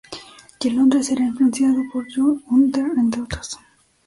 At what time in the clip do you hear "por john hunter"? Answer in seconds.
1.93-2.87